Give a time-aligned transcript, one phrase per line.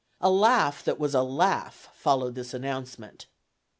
[0.19, 3.27] A laugh that was a laugh followed this announcement.